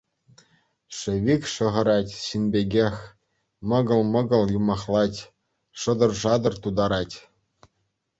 Шӗвик! 0.99 1.43
шӑхӑрать, 1.55 2.15
ҫын 2.23 2.43
пекех, 2.55 2.95
мӑкӑл-мӑкӑл 3.73 4.43
юмахлать, 4.57 5.19
шӑтӑр-шатӑр 5.83 6.53
тутарать. 6.65 7.15